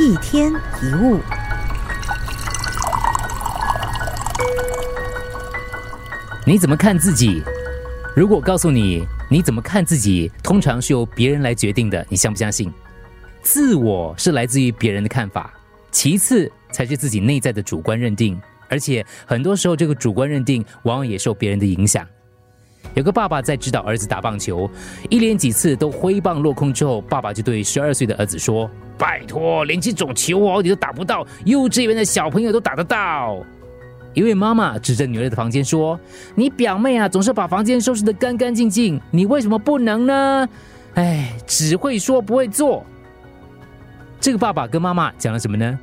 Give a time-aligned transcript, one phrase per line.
[0.00, 1.20] 一天一物，
[6.44, 7.40] 你怎么看自己？
[8.16, 12.72] 如果告诉你你怎么看自己，通常是由别人来决定的，你相不相信？
[13.40, 15.54] 自我是来自于别人的看法，
[15.92, 22.04] 其次才是自己内在的主观认定，而且很多时候这个主观认定往往也受别人的影响。
[22.92, 24.70] 有个爸爸在指导儿子打棒球，
[25.08, 33.38] 一连几次都挥棒落空之后，爸爸就对十二岁的儿子说：“拜托，连这种球哦你都打不到，幼稚园的小朋友都打得到。”
[34.14, 35.98] 一位妈妈指着女儿的房间说
[36.36, 40.48] ：“你表妹啊，总是把房间收拾得干干净净，你为什么不能呢？
[40.94, 42.86] 哎，只会说不会做。”
[44.20, 45.76] 这个爸爸跟妈妈讲了什么呢？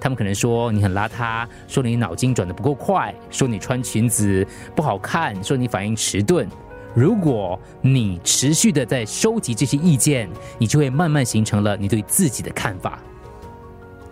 [0.00, 6.48] 他们可能说你很邋遢，说你脑筋转得不够快，说你穿裙子不好看，说你反应迟钝。
[6.94, 10.28] 如果你持续的在收集这些意见，
[10.58, 12.98] 你就会慢慢形成了你对自己的看法。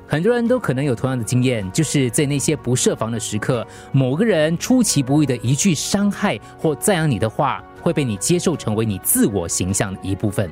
[0.07, 10.51] 很多人都可能有同样的经验，就是在那些不设防的时刻，某个人出其不意的一句伤害或赞扬你的话，会被你接受成为你自我形象的一部分。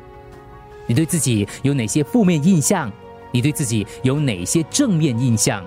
[0.87, 2.93] 你对自己有哪些负面印象？
[3.37, 5.63] 你对自己有哪些正面印象？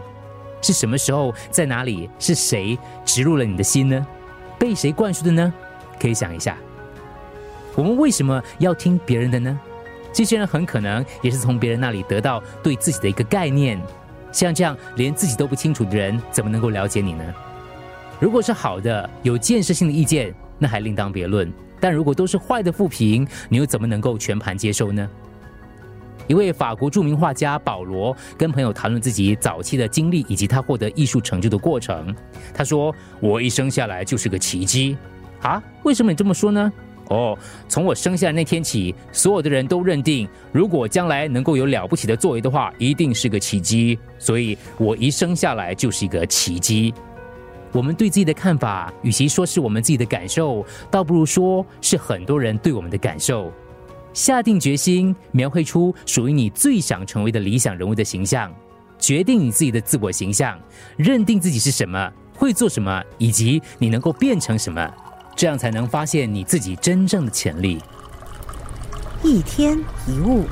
[0.59, 2.09] 是什么时候，在哪里？
[2.17, 4.08] 是谁植入了你的心呢？
[4.58, 5.53] 被谁灌输的呢？
[6.02, 6.58] 可以想一下，
[7.76, 9.59] 我们为什么要听别人的呢？
[10.11, 13.80] 这些人很可能也是从别人那里得到对自己的一个概念。
[14.31, 17.23] 像这样连自己都不清楚的人，怎么能够了解你呢？
[18.20, 21.54] 如果是好的、有建设性的意见，那还另当别论。
[21.80, 25.08] 但如果都是坏的负评，你又怎么能够全盘接受呢？
[26.30, 32.16] 一位法国著名画家保罗跟朋友谈论自己早期的经历以及他获得艺术成就的过程。
[32.53, 34.95] 他说：“我一生下来就是个奇迹
[35.41, 35.61] 啊！
[35.81, 36.71] 为什么你这么说呢？
[37.08, 37.36] 哦，
[37.67, 43.97] 从我生下来那天起，所有的人都认定，如果将来能够有了不起的作为的话，一定是个奇迹。
[44.19, 46.93] 所以我一生下来就是一个奇迹。
[47.71, 53.52] 我们对自己的看法，与其说是我们自己的感受，倒不如说是很多人对我们的感受。”
[54.14, 58.52] 下定决心，描绘出属于你最想成为的理想人物的形象，
[58.97, 60.59] 决定你自己的自我形象，
[60.97, 64.92] 认定自己是什么，会做什么，以及你能够变成什么，
[65.36, 67.80] 这样才能发现你自己真正的潜力。
[69.23, 69.77] 一天
[70.08, 70.45] 一物，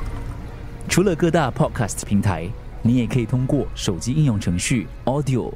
[0.88, 2.48] 除了各大 Podcast 平台，
[2.82, 5.52] 你也可以通过手机应用程序 Audio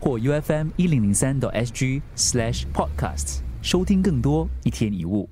[0.00, 5.28] 或 U F M 一零零三 SG Slash Podcast 收听更多一天一物。